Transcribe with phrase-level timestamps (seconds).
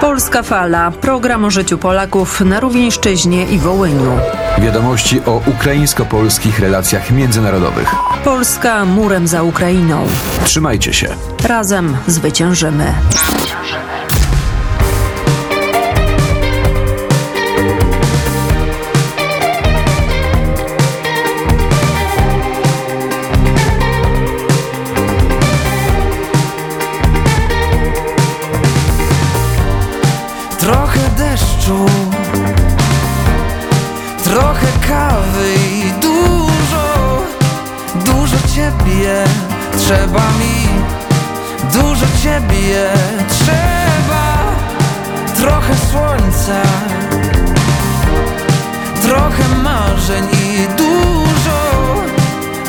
[0.00, 0.90] Polska Fala.
[0.90, 4.18] Program o życiu Polaków na Rówieńszczyźnie i Wołyniu.
[4.58, 7.94] Wiadomości o ukraińsko-polskich relacjach międzynarodowych.
[8.24, 10.06] Polska murem za Ukrainą.
[10.44, 11.08] Trzymajcie się.
[11.44, 12.94] Razem zwyciężymy.
[39.88, 40.68] Trzeba mi,
[41.72, 42.90] dużo ciebie
[43.28, 44.26] trzeba,
[45.36, 46.62] trochę słońca,
[49.02, 51.60] trochę marzeń i dużo,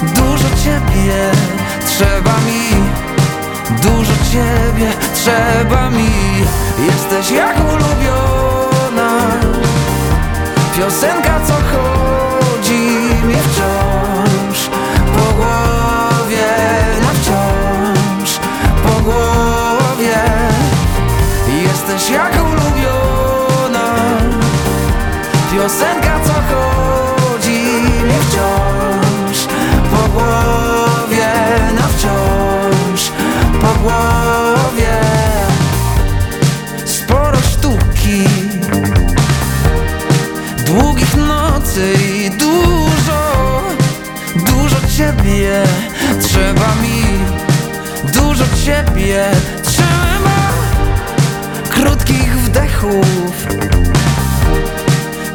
[0.02, 1.32] dużo ciebie
[1.88, 2.90] trzeba mi.
[3.82, 6.10] Dużo ciebie trzeba mi.
[6.86, 9.20] Jesteś jak ulubiona.
[10.76, 11.89] Piosenka co chodzi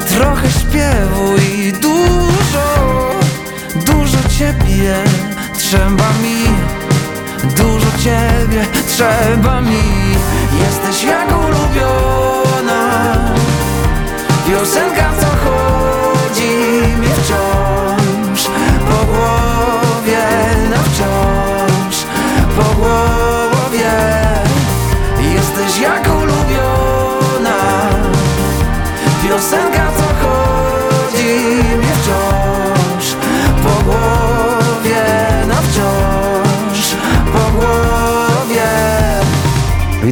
[0.09, 1.14] Trochę śpiewu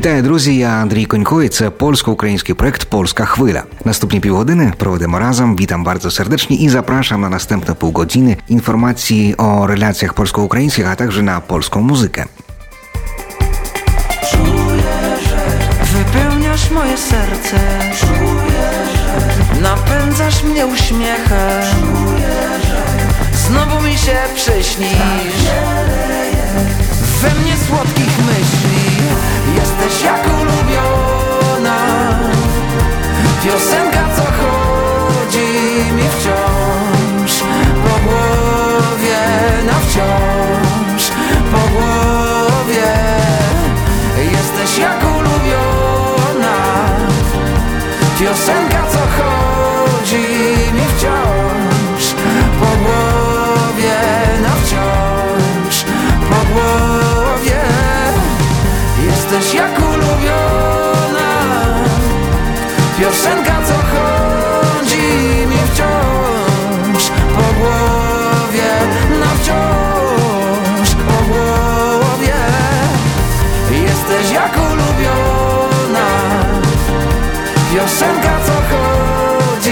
[0.01, 0.57] Вітаю, друзі!
[0.57, 3.63] Я Андрій Конько, і це польсько-український проект Польська хвиля.
[3.85, 5.55] Наступні півгодини проведемо разом.
[5.55, 11.21] Вітам bardzo serdecznie i zapraszam na następne pół godziny informacji o relacjach polsko-ukraińskich, a także
[11.21, 12.25] na polską muzykę.
[15.93, 17.59] Wypełniasz moje serce
[17.99, 22.35] Czuję, że Napędzasz mnie uśmiechem Czuję,
[22.67, 22.83] że
[23.47, 24.97] Znowu mi się przyśnisz
[27.21, 28.80] We mnie słodkich myśli
[29.54, 31.76] Jesteś jak ulubiona
[33.42, 33.91] Piosenka
[74.22, 76.06] Jesteś jak ulubiona
[77.74, 79.70] Piosenka co chodzi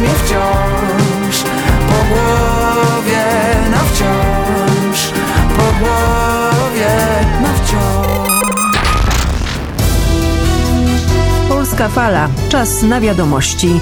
[0.00, 1.42] mi wciąż
[1.88, 3.24] Po głowie
[3.70, 5.12] na wciąż
[5.56, 6.96] Po głowie
[7.42, 8.76] na wciąż
[11.48, 12.28] Polska Fala.
[12.48, 13.80] Czas na wiadomości.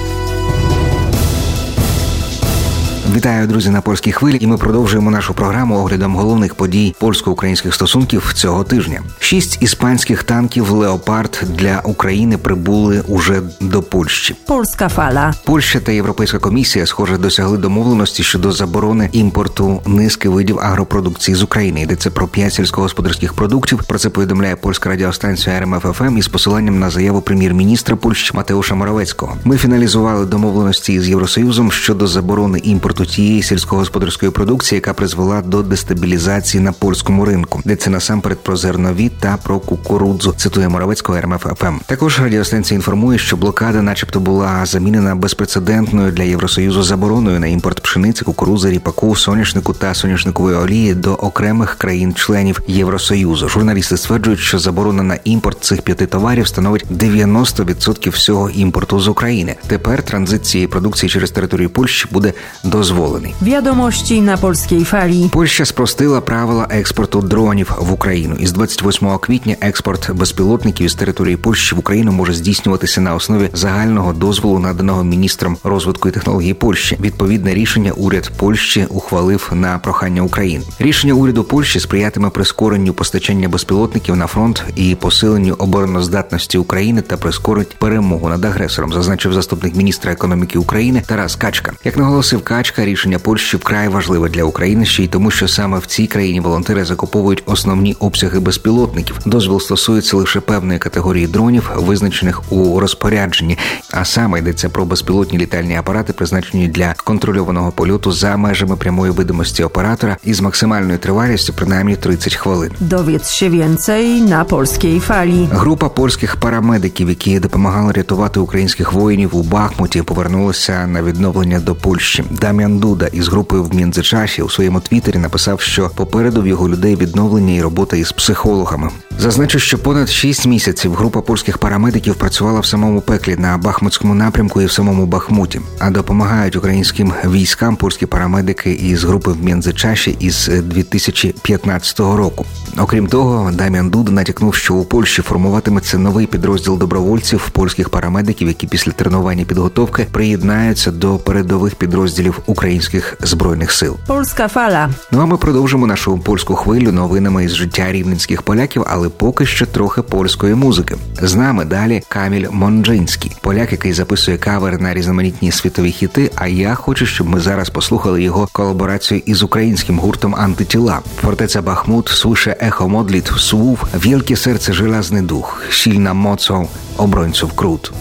[3.14, 8.32] Вітаю, друзі, на польській хвилі, і ми продовжуємо нашу програму оглядом головних подій польсько-українських стосунків
[8.34, 9.02] цього тижня.
[9.18, 14.36] Шість іспанських танків Леопард для України прибули уже до Польщі.
[14.48, 15.34] Polska Fala.
[15.44, 21.80] Польща та Європейська комісія, схоже, досягли домовленості щодо заборони імпорту низки видів агропродукції з України.
[21.80, 23.82] Йдеться про п'ять сільськогосподарських продуктів.
[23.82, 29.36] Про це повідомляє польська радіостанція РМФФМ із посиланням на заяву прем'єр-міністра Польщі Матеуша Моровецького.
[29.44, 35.62] Ми фіналізували домовленості із Євросоюзом щодо заборони імпорту імпорту тієї сільськогосподарської продукції, яка призвела до
[35.62, 37.60] дестабілізації на польському ринку.
[37.64, 40.32] Йдеться насамперед про зернові та про кукурудзу.
[40.32, 41.74] Цитує Моровецького РМФ ФМ.
[41.86, 48.24] Також радіостанція інформує, що блокада, начебто, була замінена безпрецедентною для Євросоюзу забороною на імпорт пшениці,
[48.24, 53.48] кукурудзи, ріпаку, соняшнику та соняшникової олії до окремих країн-членів Євросоюзу.
[53.48, 59.56] Журналісти стверджують, що заборона на імпорт цих п'яти товарів становить 90% всього імпорту з України.
[59.66, 62.32] Тепер транзит цієї продукції через територію Польщі буде
[62.64, 63.34] дозволений.
[63.42, 65.30] Wiadomości na polskiej fali.
[65.30, 68.36] Польща спростила правила експорту дронів в Україну.
[68.40, 74.12] Із 28 квітня експорт безпілотників із території Польщі в Україну може здійснюватися на основі загального
[74.12, 76.96] дозволу, наданого міністром розвитку і технології Польщі.
[77.00, 80.64] Відповідне рішення уряд Польщі ухвалив на прохання України.
[80.78, 87.76] Рішення уряду Польщі сприятиме прискоренню постачання безпілотників на фронт і посиленню обороноздатності України та прискорить
[87.78, 91.72] перемогу над агресором, зазначив заступник міністра економіки України Тарас Качка.
[91.84, 95.86] Як наголосив Качка, рішення Польщі вкрай важливе для України ще й тому, що саме в
[95.86, 99.18] цій країні волонтери закуповують основні обсяги безпілотників.
[99.26, 103.58] Дозвіл стосується лише певної категорії дронів, визначених у розпорядженні,
[103.90, 109.64] а саме йдеться про безпілотні літальні апарати, призначені для контрольованого польоту за межами прямої видимості
[109.64, 112.70] оператора із максимальною тривалістю принаймні 30 хвилин.
[112.80, 115.48] Dowiedz się więcej na polskiej fali.
[115.50, 122.24] Група польських парамедиків, які допомагали рятувати українських воїнів у Бахмуті, повернулася на відновлення до Польщі.
[122.30, 126.96] Дам'ян Дуда із групи в Міндзичаші у своєму твіттері написав, що попереду в його людей
[126.96, 128.90] відновлення і робота із психологами.
[129.18, 134.60] Зазначу, що понад 6 місяців група польських парамедиків працювала в самому пеклі на Бахмутському напрямку
[134.60, 140.48] і в самому Бахмуті, а допомагають українським військам польські парамедики із групи в Міндзичаші із
[140.48, 142.46] 2015 року.
[142.78, 148.66] Окрім того, Дам'ян Дуда натякнув, що у Польщі формуватиметься новий підрозділ добровольців польських парамедиків, які
[148.66, 153.96] після тренування і підготовки приєднаються до передових підрозділів українських збройних сил.
[154.08, 154.88] Polska fala.
[155.10, 159.66] Ну а ми продовжимо нашу польську хвилю новинами із життя рівненських поляків, але поки що
[159.66, 160.83] трохи польської музики.
[161.22, 166.30] З нами далі Каміль Монджинський, поляк, який записує кавер на різноманітні світові хіти.
[166.34, 171.00] А я хочу, щоб ми зараз послухали його колаборацію із українським гуртом Антитіла.
[171.20, 177.92] Фортеця Бахмут, słyszę echo modlitw słów, wielkie serce żelazny duch, silna mocą obrońców krót.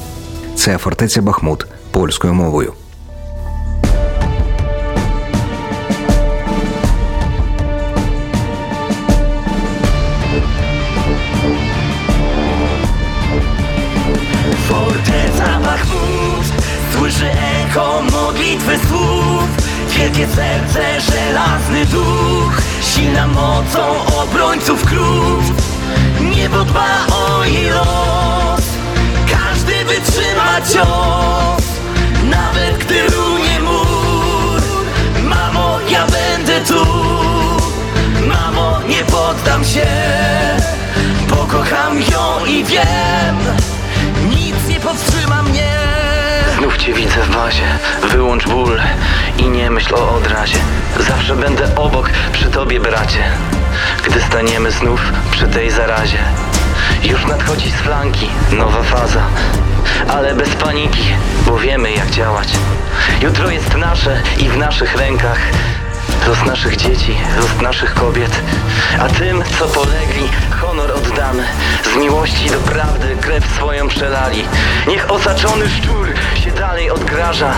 [0.55, 2.73] Це фортеця Бахмут польською мовою.
[20.03, 25.43] Wielkie serce, żelazny duch Silna mocą obrońców krów
[26.35, 28.61] Niebo dba o jej los
[29.31, 31.63] Każdy wytrzyma cios.
[32.23, 34.61] Nawet gdy runie mur
[35.23, 36.85] Mamo, ja będę tu.
[38.27, 39.87] Mamo, nie poddam się
[41.29, 43.37] Pokocham ją i wiem
[44.29, 45.73] Nic nie powstrzyma mnie
[46.73, 47.63] Znów cię widzę w bazie,
[48.11, 48.81] wyłącz ból
[49.37, 50.57] i nie myśl o odrazie.
[50.99, 53.23] Zawsze będę obok, przy tobie bracie,
[54.05, 56.17] gdy staniemy znów przy tej zarazie.
[57.03, 59.21] Już nadchodzi z flanki nowa faza,
[60.09, 61.03] ale bez paniki,
[61.45, 62.47] bo wiemy jak działać.
[63.21, 65.39] Jutro jest nasze i w naszych rękach.
[66.27, 68.41] Los naszych dzieci, los naszych kobiet,
[68.99, 70.29] a tym, co polegli,
[70.61, 71.43] honor oddamy.
[71.93, 74.45] Z miłości do prawdy krew swoją przelali.
[74.87, 76.07] Niech osaczony szczur
[76.59, 77.53] dalej odgraża,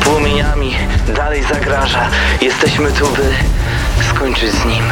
[0.00, 0.76] płomieniami
[1.16, 2.08] dalej zagraża.
[2.40, 3.32] Jesteśmy tu, by
[4.10, 4.84] skończyć z nim.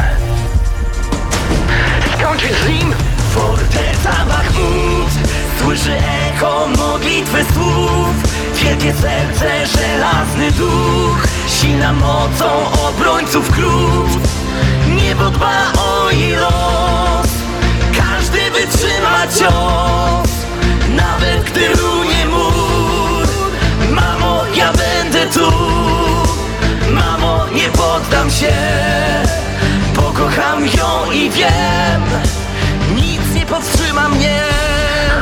[2.17, 2.93] Skończyć z nim!
[3.33, 5.11] Forteca Bachmut
[5.61, 5.97] Słyszy
[6.31, 8.15] echo modlitwy słów
[8.55, 12.45] Wielkie serce, żelazny duch Silna mocą
[12.87, 14.17] obrońców krów
[14.95, 17.27] Niebo dba o jej los
[17.97, 20.29] Każdy wytrzyma cios
[20.95, 22.18] Nawet gdy runie
[27.53, 28.53] Nie poddam się
[29.95, 32.03] Pokocham ją i wiem
[32.95, 34.39] Nic nie powstrzyma mnie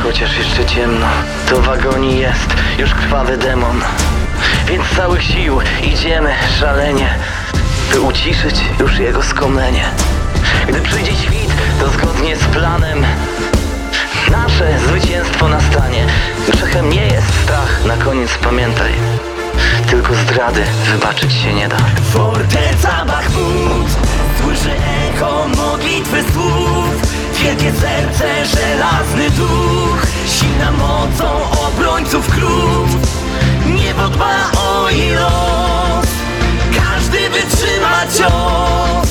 [0.02, 1.06] Chociaż jeszcze ciemno,
[1.48, 3.80] to w wagonie jest już krwawy demon.
[4.66, 7.14] Więc z całych sił idziemy szalenie,
[7.92, 9.84] by uciszyć już jego skomlenie.
[10.68, 13.04] Gdy przyjdzie świt, to zgodnie z planem
[14.30, 16.06] nasze zwycięstwo nastanie.
[16.48, 18.92] Grzechem nie jest strach, na koniec pamiętaj.
[19.90, 21.76] Tylko zdrady wybaczyć się nie da.
[22.12, 23.90] Forteca Bachmut
[24.42, 24.70] Słyszy
[25.10, 27.12] echo modlitwy słów.
[27.42, 32.88] Wielkie serce, żelazny duch Silna mocą obrońców krów
[33.66, 36.08] Niebo dba o jej los
[37.30, 39.08] wytrzyma cios.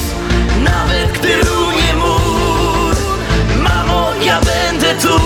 [0.64, 2.96] Nawet gdy runie mur
[3.64, 5.20] Mamo, ja będę tu.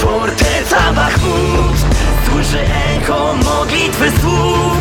[0.00, 1.95] Forteca Bachmut
[2.36, 2.64] Słyszę
[2.96, 4.78] echo modlitwy słów.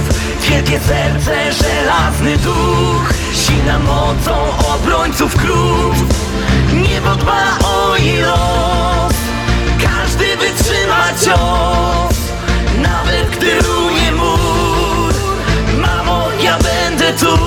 [0.50, 3.14] Wielkie serce, żelazny duch.
[3.34, 4.34] Silna mocą
[4.76, 5.96] obrońców krów
[6.74, 9.14] Niebo dba o jej los.
[9.84, 12.18] Każdy wytrzyma cios.
[12.82, 15.14] Nawet gdy runie mur.
[15.78, 17.38] Mamo, ja będę tu.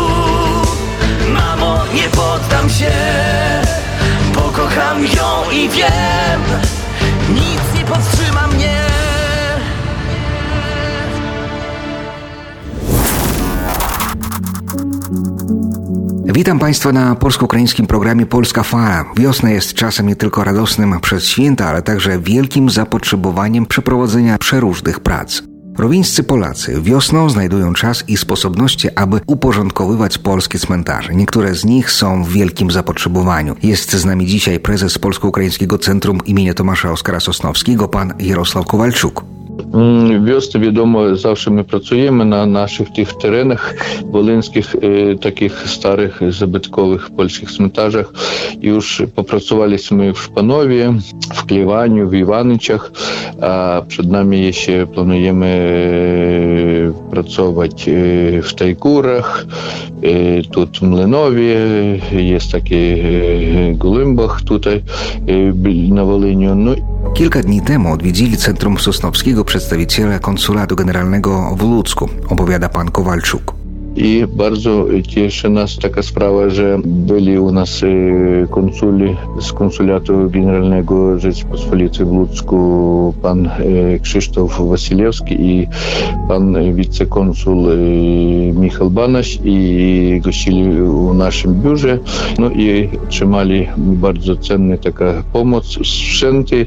[1.32, 2.92] Mamo, nie poddam się.
[4.34, 6.67] Pokocham ją i wiem
[16.38, 19.04] Witam Państwa na polsko-ukraińskim programie Polska Fala.
[19.16, 25.42] Wiosna jest czasem nie tylko radosnym przez święta, ale także wielkim zapotrzebowaniem przeprowadzenia przeróżnych prac.
[25.78, 31.14] Rowińscy Polacy wiosną znajdują czas i sposobności, aby uporządkowywać polskie cmentarze.
[31.14, 33.56] Niektóre z nich są w wielkim zapotrzebowaniu.
[33.62, 39.37] Jest z nami dzisiaj prezes Polsko-Ukraińskiego Centrum imienia Tomasza Oskara Sosnowskiego, pan Jarosław Kowalczuk.
[39.75, 47.09] М, Віости, відомо, завжди ми працюємо на наших тих теренах, волинських, е, таких старих забиткових
[47.17, 48.13] польських цментажах.
[48.61, 50.89] І уж попрацювали ми в Шпанові,
[51.33, 52.91] в Клівані, в Іваничах.
[53.41, 59.45] А перед нами ще плануємо е, працювати е, в Тайкурах,
[60.03, 64.81] е, тут в Млинові, є такі е, Гулимбах тут е,
[65.51, 66.55] біль- на Волиню.
[66.55, 66.75] Ну
[67.13, 73.57] Kilka dni temu odwiedzili Centrum Sosnowskiego przedstawiciele Konsulatu Generalnego w Ludzku, opowiada pan Kowalczuk.
[73.98, 77.86] І bardzo cieszy nas taka sprawa, że byli u nas e,
[78.46, 85.66] konsuli z konsulatu generalnego Rzeczypospolitej w Ludzku pan e, Krzysztof Wasiliewski i
[86.28, 87.76] pan wicekonsul e,
[88.60, 91.98] Michał Banaś i gościli u naszym biurze.
[92.38, 96.66] No i otrzymali bardzo cenny taka pomoc, sprzęty,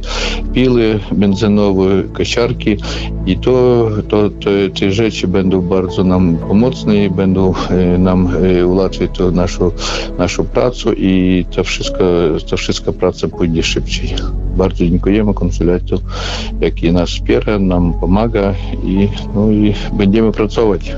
[0.54, 2.78] pily benzynowe, kosiarki
[3.26, 8.28] i to, to, to te rzeczy będą bardzo nam pomocne i będą e, nam
[8.60, 9.72] e, ułatwiać to naszą,
[10.18, 12.04] naszą pracę i to wszystko,
[12.50, 14.16] to wszystko praca pójdzie szybciej.
[14.58, 16.02] Bardzo dziękujemy konsulatu,
[16.62, 20.96] jaki nas wspiera, nam pomaga i, no i będziemy pracować.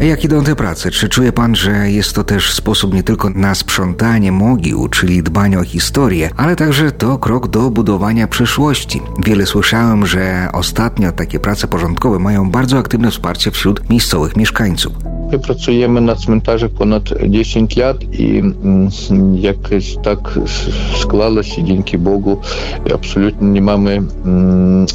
[0.00, 0.90] Jak idą te prace?
[0.90, 5.58] Czy czuje pan, że jest to też sposób nie tylko na sprzątanie mogił, czyli dbanie
[5.58, 9.02] o historię, ale także to krok do budowania przyszłości?
[9.26, 15.17] Wiele słyszałem, że ostatnio takie prace porządkowe mają bardzo aktywne wsparcie wśród miejscowych mieszkańców.
[15.32, 18.44] Ми працюємо на цментажах понад 10 лят, і
[19.34, 20.38] якось так
[20.96, 22.42] склалося, дінки Богу,
[22.90, 24.06] абсолютно не маємо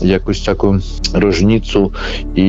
[0.01, 0.79] якусь таку
[1.13, 1.91] рожницю
[2.35, 2.43] і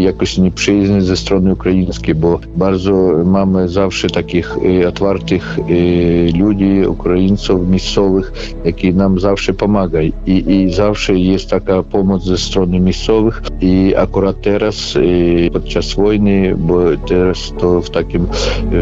[0.00, 2.92] якось неприязнь зі сторони української, бо дуже
[3.24, 8.32] маємо завжди таких е, отвартих е, людей, українців місцевих,
[8.64, 10.14] які нам завжди допомагають.
[10.26, 13.42] І, і завжди є така допомога зі сторони місцевих.
[13.60, 16.92] І акурат зараз, е, під час війни, бо
[17.28, 18.26] teraz to w takim,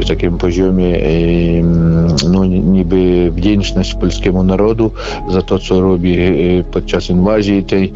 [0.02, 1.00] w takim poziomie
[2.30, 4.90] no, niby wdzięczność polskiemu narodu
[5.30, 7.92] za to, co robi e, podczas inwazji tej,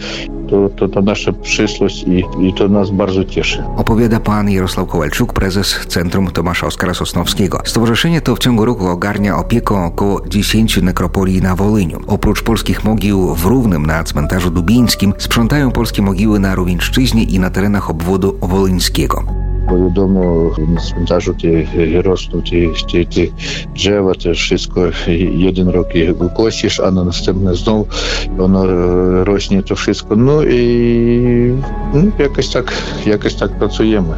[0.48, 3.64] to, to, to nasza przyszłość i, i to nas bardzo cieszy.
[3.76, 7.58] Opowiada pan Jarosław Kowalczuk, prezes Centrum Tomasza Oskara Sosnowskiego.
[7.64, 12.00] Stowarzyszenie to w ciągu roku ogarnia opieką około 10 nekropolii na Wolyniu.
[12.06, 17.50] Oprócz polskich mogił w Równym na cmentarzu dubińskim sprzątają polskie mogiły na Rówieńszczyźnie i na
[17.50, 19.39] terenach obwodu wolyńskiego.
[19.70, 22.50] Bo wiadomo, na cmentarzu te rosną te,
[22.92, 23.20] te, te
[23.74, 24.80] drzewa, to wszystko
[25.36, 27.86] jeden rok je kosisz, a na następne znowu
[28.38, 30.16] ono e, rośnie to wszystko.
[30.16, 31.54] No i
[31.94, 32.72] no, jakoś tak,
[33.06, 34.14] jakoś tak pracujemy.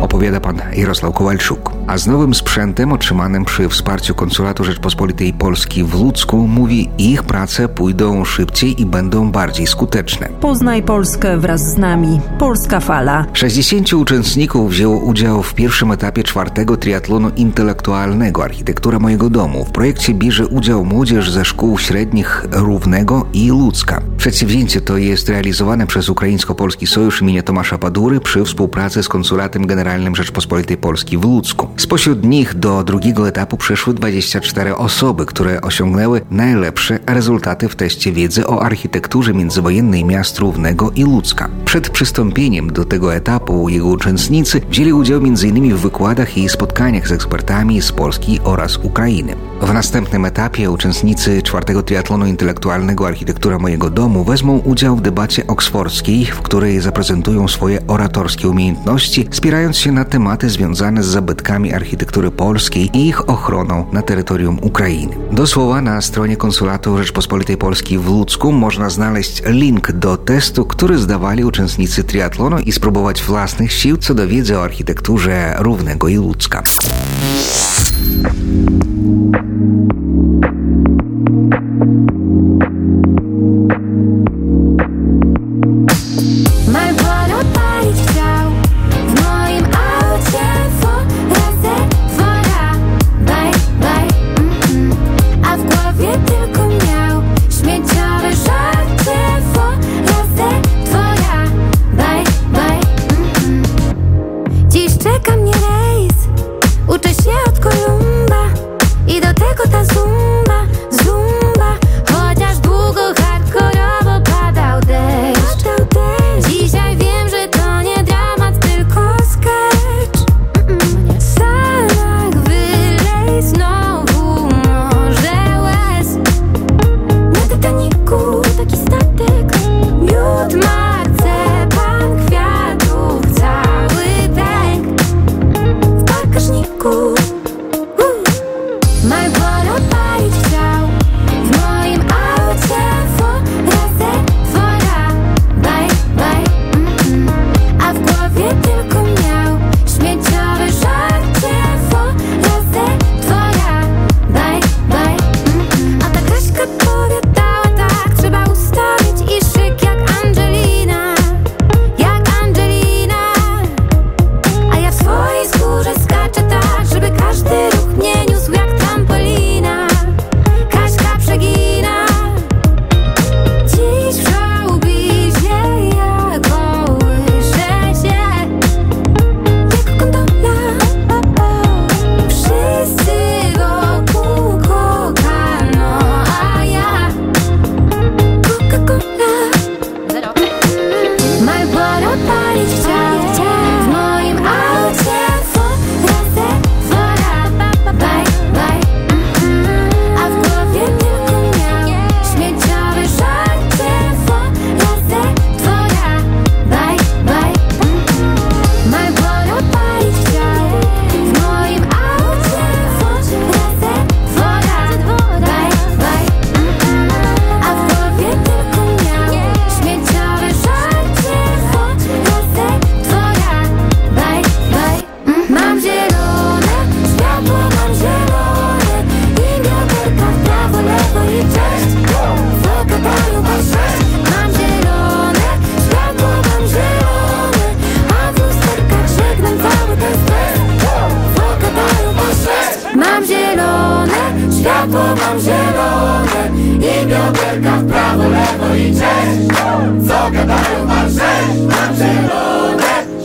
[0.00, 1.72] Opowiada pan Jarosław Kowalczuk.
[1.86, 7.68] A z nowym sprzętem otrzymanym przy wsparciu Konsulatu Rzeczpospolitej Polski w Ludzku mówi, ich prace
[7.68, 10.28] pójdą szybciej i będą bardziej skuteczne.
[10.40, 12.20] Poznaj Polskę wraz z nami.
[12.38, 13.26] Polska Fala.
[13.32, 19.64] 60 uczestników wzięło udział w pierwszym etapie czwartego triatlonu intelektualnego Architektura mojego domu.
[19.64, 24.02] W projekcie bierze udział młodzież ze szkół średnich Równego i Ludzka.
[24.16, 30.16] Przedsięwzięcie to jest realizowane przez Ukraińsko-Polski Sojusz imienia Tomasza Padury przy współpracy z Konsulatem Generalnym
[30.16, 31.68] Rzeczpospolitej Polski w Ludzku.
[31.76, 38.46] Spośród nich do drugiego etapu przeszły 24 osoby, które osiągnęły najlepsze rezultaty w teście wiedzy
[38.46, 41.48] o architekturze międzywojennej miast Równego i Ludzka.
[41.64, 45.74] Przed przystąpieniem do tego etapu jego uczestnicy wzięli udział m.in.
[45.74, 49.36] w wykładach i spotkaniach z ekspertami z Polski oraz Ukrainy.
[49.62, 56.24] W następnym etapie uczestnicy czwartego triatlonu intelektualnego Architektura mojego domu wezmą udział w debacie oksfordzkiej,
[56.24, 62.90] w której zaprezentują swoje oratorskie umiejętności, spierając się na tematy związane z zabytkami architektury polskiej
[62.96, 65.16] i ich ochroną na terytorium Ukrainy.
[65.32, 70.98] Do słowa na stronie Konsulatu Rzeczpospolitej Polskiej w Ludzku można znaleźć link do testu, który
[70.98, 76.62] zdawali uczestnicy triatlonu i spróbować własnych sił co do wiedzy o architekturze Równego i Ludzka.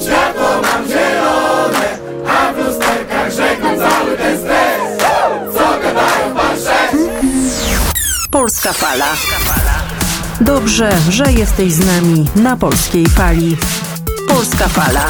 [0.03, 3.33] Światło zielone A w lusterkach
[3.77, 4.81] cały ten stres
[5.53, 6.35] Co gadają
[8.31, 9.05] Polska Fala.
[10.41, 13.57] Dobrze, że jesteś z nami na polskiej fali.
[14.27, 15.05] Polska Fala.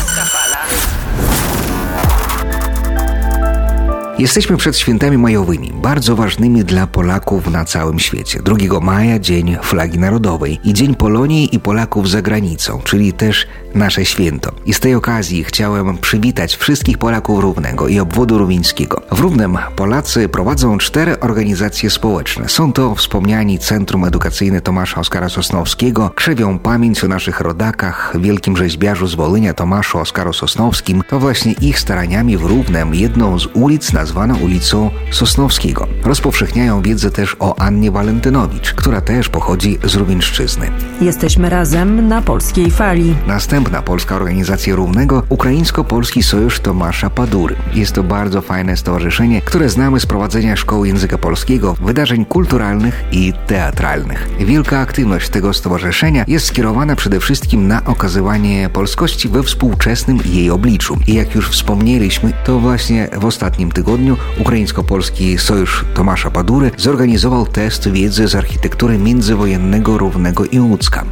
[4.21, 8.39] Jesteśmy przed świętami majowymi, bardzo ważnymi dla Polaków na całym świecie.
[8.43, 14.05] 2 maja Dzień Flagi Narodowej i Dzień Polonii i Polaków za granicą, czyli też nasze
[14.05, 14.51] święto.
[14.65, 19.01] I z tej okazji chciałem przywitać wszystkich Polaków Równego i obwodu rówieńskiego.
[19.11, 22.49] W Równem Polacy prowadzą cztery organizacje społeczne.
[22.49, 29.07] Są to wspomniani Centrum Edukacyjne Tomasza Oskara Sosnowskiego, krzewią pamięć o naszych rodakach, wielkim rzeźbiarzu
[29.07, 31.03] z Wolynia Tomaszu Oskaru Sosnowskim.
[31.09, 35.87] To właśnie ich staraniami w Równem jedną z ulic nazwano ulicą Sosnowskiego.
[36.03, 40.71] Rozpowszechniają wiedzę też o Annie Walentynowicz, która też pochodzi z Rówieńszczyzny.
[41.01, 43.15] Jesteśmy razem na polskiej fali.
[43.27, 47.55] Następna polska organizacja równego Ukraińsko-Polski Sojusz Tomasza Padury.
[47.73, 53.33] Jest to bardzo fajne stowarzyszenie, które znamy z prowadzenia szkoły języka polskiego, wydarzeń kulturalnych i
[53.47, 54.29] teatralnych.
[54.39, 60.97] Wielka aktywność tego stowarzyszenia jest skierowana przede wszystkim na okazywanie polskości we współczesnym jej obliczu.
[61.07, 64.00] I jak już wspomnieliśmy, to właśnie w ostatnim tygodniu
[64.39, 71.05] Ukraińsko-Polski Sojusz Tomasza Padury zorganizował test wiedzy z architektury międzywojennego Równego i Łódzka.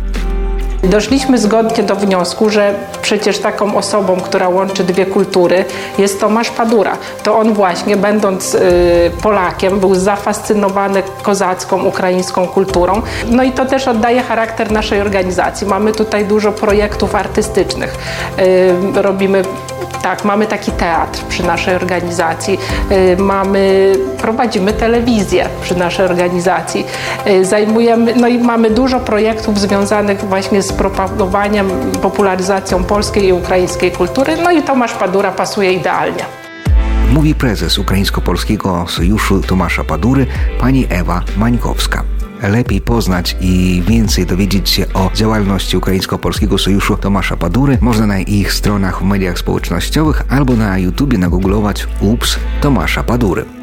[0.84, 5.65] Doszliśmy zgodnie do wniosku, że przecież taką osobą, która łączy dwie kultury
[5.98, 6.98] jest Tomasz Padura.
[7.24, 8.60] To on właśnie, będąc y,
[9.24, 13.02] Polakiem, był zafascynowany kozacką, ukraińską kulturą.
[13.30, 15.68] No i to też oddaje charakter naszej organizacji.
[15.68, 17.96] Mamy tutaj dużo projektów artystycznych.
[18.39, 19.42] Y, robimy
[20.02, 22.60] tak, mamy taki teatr przy naszej organizacji,
[22.92, 26.86] y, mamy, prowadzimy telewizję przy naszej organizacji,
[27.42, 31.69] zajmujemy, no i mamy dużo projektów związanych właśnie z propagowaniem,
[32.01, 36.25] popularyzacją polskiej i ukraińskiej kultury, no i Tomasz Padura pasuje idealnie.
[37.13, 40.27] Mówi prezes Ukraińsko-Polskiego Sojuszu Tomasza Padury,
[40.60, 42.03] pani Ewa Mańkowska.
[42.41, 48.53] Lepiej poznać i więcej dowiedzieć się o działalności Ukraińsko-Polskiego Sojuszu Tomasza Padury można na ich
[48.53, 53.59] stronach w mediach społecznościowych albo na YouTubie nagooglować UPS Tomasza Padury.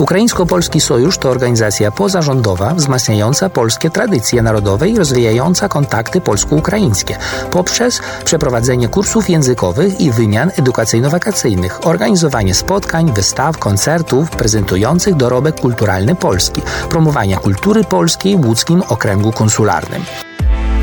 [0.00, 7.16] Ukraińsko-Polski Sojusz to organizacja pozarządowa wzmacniająca polskie tradycje narodowe i rozwijająca kontakty polsko-ukraińskie
[7.50, 16.62] poprzez przeprowadzenie kursów językowych i wymian edukacyjno-wakacyjnych, organizowanie spotkań, wystaw, koncertów prezentujących dorobek kulturalny Polski,
[16.90, 20.02] promowania kultury polskiej w łódzkim okręgu konsularnym.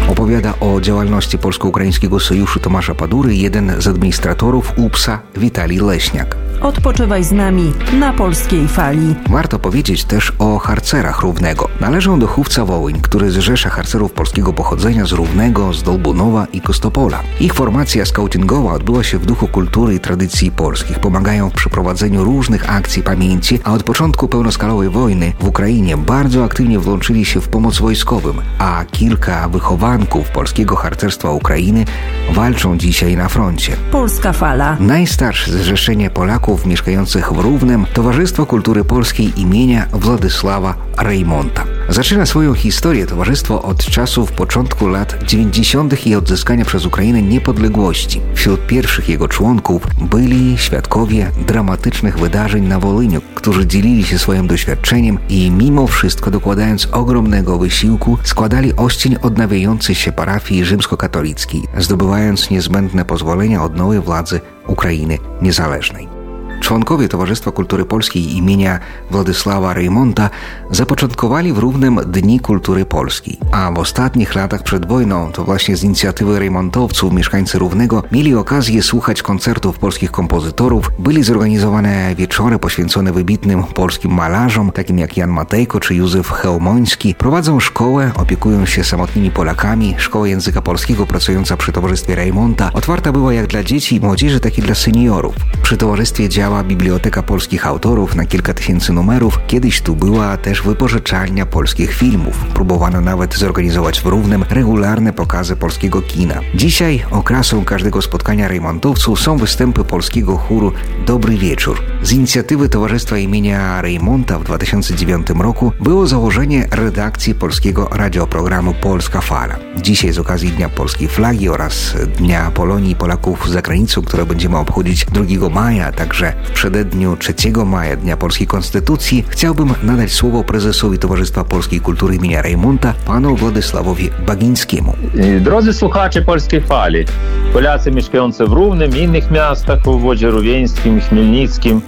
[0.10, 6.47] Opowiada o działalności Polsko-Ukraińskiego Sojuszu Tomasza Padury jeden z administratorów UPS-a Witalij Leśniak.
[6.62, 9.16] Odpoczywaj z nami na polskiej fali.
[9.30, 11.70] Warto powiedzieć też o harcerach Równego.
[11.80, 17.24] Należą do chówca Wołyń, który zrzesza harcerów polskiego pochodzenia z Równego, z Dolbunowa i Kostopola.
[17.40, 21.00] Ich formacja skautingowa odbyła się w duchu kultury i tradycji polskich.
[21.00, 26.80] Pomagają w przeprowadzeniu różnych akcji pamięci, a od początku pełnoskalowej wojny w Ukrainie bardzo aktywnie
[26.80, 31.86] włączyli się w pomoc wojskowym, a kilka wychowanków polskiego harcerstwa Ukrainy
[32.34, 33.76] walczą dzisiaj na froncie.
[33.92, 34.78] Polska fala.
[34.80, 41.64] Najstarsze zrzeszenie Polaków mieszkających w Równem Towarzystwo Kultury Polskiej imienia Władysława Rejmonta.
[41.90, 46.08] Zaczyna swoją historię towarzystwo od czasów początku lat 90.
[46.08, 48.22] i odzyskania przez Ukrainę niepodległości.
[48.36, 55.18] Wśród pierwszych jego członków byli świadkowie dramatycznych wydarzeń na Wolyniu, którzy dzielili się swoim doświadczeniem
[55.30, 63.64] i mimo wszystko dokładając ogromnego wysiłku składali oścień odnawiającej się parafii rzymskokatolickiej, zdobywając niezbędne pozwolenia
[63.64, 66.17] od nowej władzy Ukrainy niezależnej.
[66.62, 68.80] Członkowie Towarzystwa Kultury Polskiej imienia
[69.12, 70.30] Władysława Rejmonta
[70.72, 75.84] zapoczątkowali w Równem Dni Kultury Polskiej, a w ostatnich latach przed wojną to właśnie z
[75.84, 83.64] inicjatywy rejmontowców mieszkańcy Równego mieli okazję słuchać koncertów polskich kompozytorów, byli zorganizowane wieczory poświęcone wybitnym
[83.64, 89.96] polskim malarzom, takim jak Jan Matejko czy Józef Chełmoński, prowadzą szkołę, opiekują się samotnymi Polakami,
[89.98, 94.58] szkoła języka polskiego pracująca przy Towarzystwie Rejmonta otwarta była jak dla dzieci i młodzieży, tak
[94.58, 95.36] i dla seniorów.
[95.62, 99.40] Przy towarzystwie działa Biblioteka Polskich Autorów na kilka tysięcy numerów.
[99.48, 102.46] Kiedyś tu była też wypożyczalnia polskich filmów.
[102.54, 106.40] Próbowano nawet zorganizować w Równem regularne pokazy polskiego kina.
[106.56, 110.72] Dzisiaj okrasą każdego spotkania rejmontowców są występy polskiego chóru
[111.06, 111.82] Dobry Wieczór.
[112.02, 119.56] Z inicjatywy Towarzystwa imienia Rejmonta w 2009 roku było założenie redakcji polskiego radioprogramu Polska Fala.
[119.82, 124.58] Dzisiaj z okazji Dnia Polskiej Flagi oraz Dnia Polonii i Polaków za granicą, które będziemy
[124.58, 127.34] obchodzić 2 maja, także w przededniu 3
[127.66, 134.10] maja Dnia Polskiej Konstytucji, chciałbym nadać słowo prezesowi Towarzystwa Polskiej Kultury imienia Rejmonta, panu Władysławowi
[134.28, 134.94] Bagińskiemu.
[135.42, 137.06] Drodzy słuchacze Polskiej Fali,
[137.54, 141.82] Polacy mieszkający w Równym i innych miastach w obwodzie rówieńskim, chmielnickim,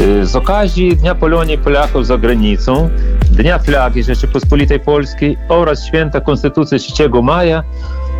[0.00, 2.90] y, z okazji Dnia Polonii Polaków za granicą,
[3.30, 7.62] Dnia Flagi Rzeczypospolitej Polskiej oraz Święta Konstytucji 3 maja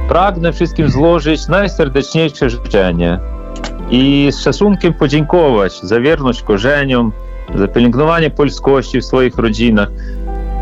[0.09, 3.34] pragnę wszystkim złożyć najserdeczniejsze życzenie
[3.91, 7.13] i z szacunkiem podziękować za wierność korzeniom,
[7.55, 9.89] za pielęgnowanie polskości w swoich rodzinach,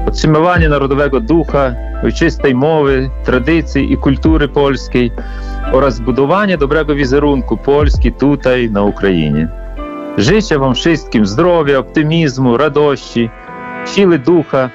[0.05, 5.11] podtrzymywanie narodowego ducha, ojczystej mowy, tradycji i kultury polskiej
[5.73, 9.49] oraz budowanie dobrego wizerunku Polski tutaj na Ukrainie.
[10.19, 13.31] Życzę Wam wszystkim zdrowia, optymizmu, radości,
[13.87, 14.71] siły ducha,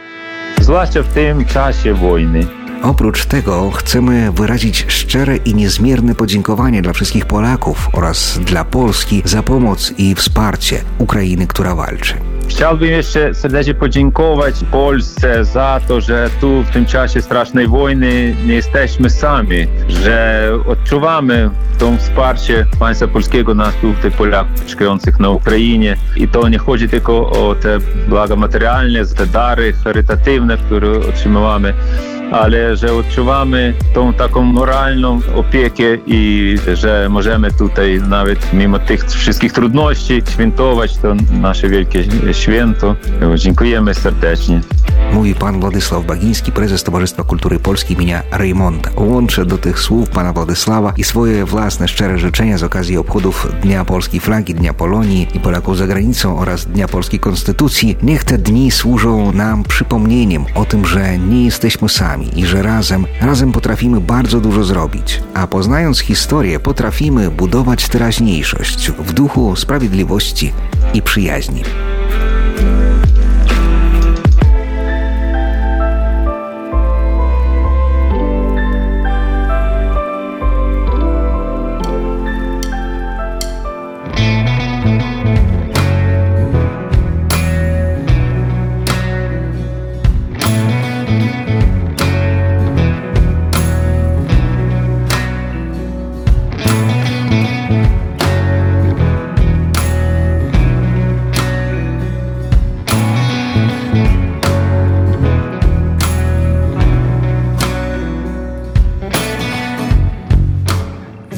[0.60, 2.57] zwłaszcza w tym czasie wojny.
[2.84, 9.44] Oprócz tego chcemy wyrazić szczere i niezmierne podziękowanie dla wszystkich Polaków oraz dla Polski za
[9.44, 12.14] pomoc i wsparcie Ukrainy, która walczy.
[12.48, 18.54] Chciałbym jeszcze serdecznie podziękować Polsce za to, że tu w tym czasie strasznej wojny nie
[18.54, 26.28] jesteśmy sami, że odczuwamy to wsparcie państwa polskiego nas tutaj Polaków mieszkających na Ukrainie i
[26.28, 31.74] to nie chodzi tylko o te blaga materialne, te dary charytatywne, które otrzymujemy,
[32.32, 39.54] ale że odczuwamy tą taką moralną opiekę i że możemy tutaj nawet mimo tych wszystkich
[39.54, 42.96] trudności świętować to nasze wielkie święto.
[43.36, 44.62] Dziękujemy serdecznie.
[45.14, 48.90] Mówi pan Władysław Bagiński, prezes Towarzystwa Kultury Polskiej imienia Reymonta.
[48.96, 53.86] Łączę do tych słów pana Władysława i swoje własne szczere życzenia z okazji obchodów Dnia
[53.86, 57.98] Polskiej Flagi, Dnia Polonii i Polaków za granicą oraz Dnia Polskiej Konstytucji.
[58.04, 63.06] Niech te dni służą nam przypomnieniem o tym, że nie jesteśmy sami i że razem,
[63.22, 65.22] razem potrafimy bardzo dużo zrobić.
[65.34, 70.54] A poznając historię, potrafimy budować teraźniejszość w duchu sprawiedliwości
[70.94, 71.64] i przyjaźni.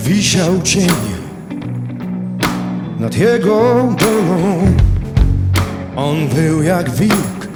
[0.10, 0.90] Wisiał cień
[3.00, 3.60] nad jego
[4.00, 4.66] dolą.
[5.96, 7.48] On był jak wilk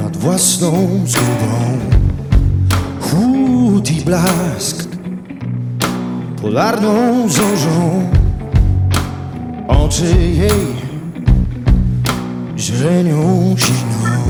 [0.00, 1.78] nad własną zgubą.
[3.00, 4.88] Chłód i blask
[6.42, 8.10] polarną zorzą.
[9.68, 10.66] Oczy jej
[12.58, 14.22] źrenią siną.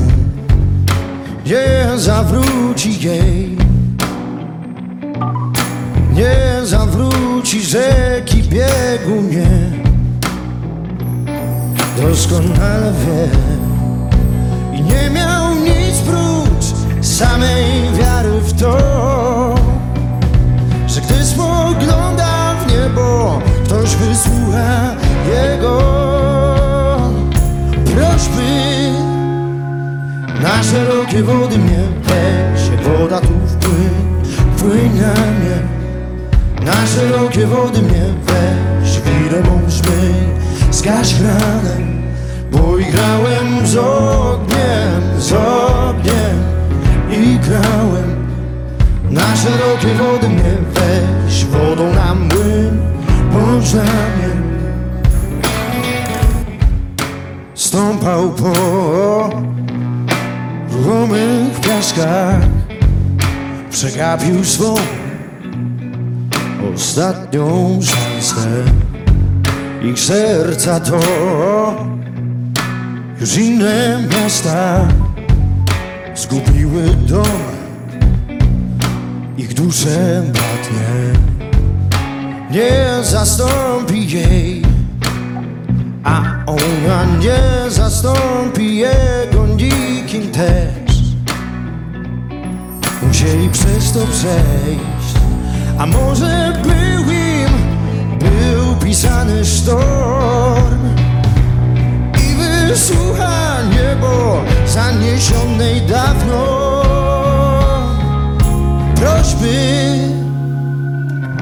[1.45, 3.62] Nie zawróci jej
[6.13, 9.83] nie zawróci rzeki biegu nie
[12.01, 13.29] Doskonale wie.
[14.77, 16.65] I nie miał nic prócz
[17.05, 17.65] samej
[17.99, 18.77] wiary w to
[20.87, 24.95] Że gdy spogląda w niebo Ktoś wysłucha
[25.27, 25.77] jego
[27.85, 28.53] prośby.
[30.41, 33.33] Na szerokie wody mnie weź woda tu
[34.57, 35.82] wpłyń na mnie
[36.65, 40.13] na szerokie wody mnie weź Wirę mą zmyj,
[40.71, 41.77] zgaś ranę
[42.51, 46.43] Bo igrałem z ogniem, z ogniem
[47.11, 48.27] I grałem.
[49.09, 52.81] Na szerokie wody mnie weź Wodą na młyn,
[53.33, 53.83] bądź na
[57.55, 59.29] Stąpał po
[60.71, 62.41] ruchomych piaskach
[63.71, 64.75] Przegapił swą
[66.75, 68.63] ostatnią szansę
[69.83, 70.99] Ich serca to
[73.21, 74.87] już inne miasta
[76.15, 77.25] Zgubiły dom
[79.37, 81.19] Ich dusze bratnie
[82.51, 84.63] Nie zastąpi jej
[86.03, 90.93] A ona nie zastąpi jego nikim też.
[93.03, 94.92] Musieli przez to przejść
[95.79, 97.53] a może był im,
[98.19, 100.79] był pisany sztorm?
[102.15, 102.35] I
[102.67, 106.83] wysłucha niebo zaniesionej dawno.
[108.95, 109.83] Prośby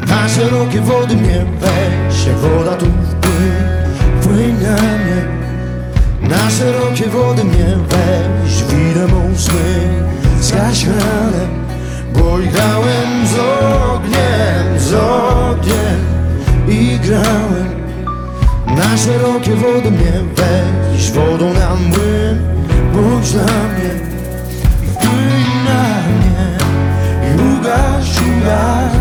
[0.08, 3.52] na szerokie wody mnie weź woda tu wpłyń,
[4.22, 5.42] wpłyń na mnie.
[6.22, 9.88] Na szerokie wody mnie weź Wirę mą zmyj,
[10.42, 10.86] zgaś
[12.14, 16.00] bo grałem z ogniem, z ogniem
[16.68, 17.72] i grałem.
[18.78, 22.52] Na szerokie wody mnie weź wodą na młyn
[22.94, 23.94] Bądź na mnie.
[24.94, 26.58] Wpłyń na mnie
[27.28, 29.01] I ugaś, ugaś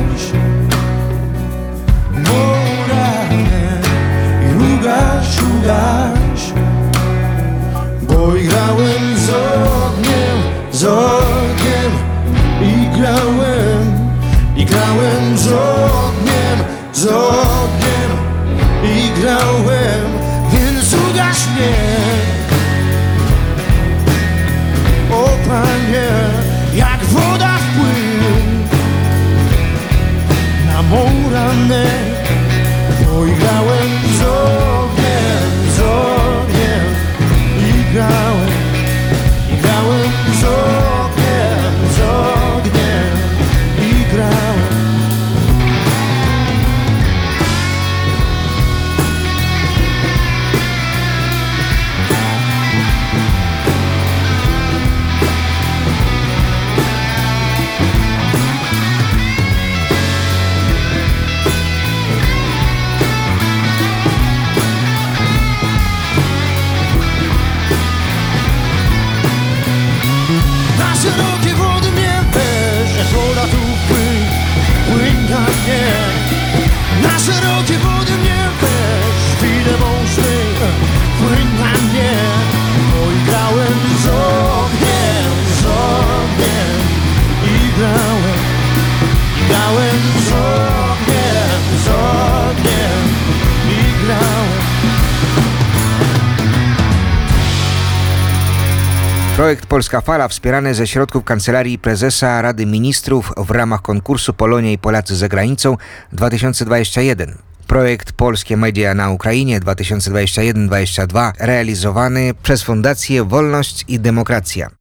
[99.80, 105.16] Polska Fala wspierany ze środków Kancelarii Prezesa Rady Ministrów w ramach konkursu Polonia i Polacy
[105.16, 105.76] za granicą
[106.12, 107.38] 2021.
[107.66, 114.79] Projekt Polskie Media na Ukrainie 2021-2022 realizowany przez Fundację Wolność i Demokracja.